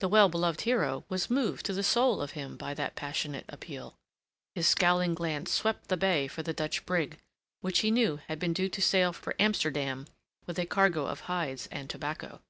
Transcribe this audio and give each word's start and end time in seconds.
The 0.00 0.08
well 0.10 0.28
beloved 0.28 0.60
hero 0.68 1.06
was 1.08 1.30
moved 1.30 1.64
to 1.64 1.72
the 1.72 1.82
soul 1.82 2.20
of 2.20 2.32
him 2.32 2.58
by 2.58 2.74
that 2.74 2.96
passionate 2.96 3.46
appeal. 3.48 3.96
His 4.54 4.68
scowling 4.68 5.14
glance 5.14 5.50
swept 5.52 5.88
the 5.88 5.96
bay 5.96 6.28
for 6.28 6.42
the 6.42 6.52
Dutch 6.52 6.84
brig, 6.84 7.18
which 7.62 7.78
he 7.78 7.90
knew 7.90 8.20
had 8.28 8.38
been 8.38 8.52
due 8.52 8.68
to 8.68 8.82
sail 8.82 9.14
for 9.14 9.34
Amsterdam 9.38 10.06
with 10.44 10.58
a 10.58 10.66
cargo 10.66 11.06
of 11.06 11.20
hides 11.20 11.66
and 11.68 11.88
tobacco. 11.88 12.42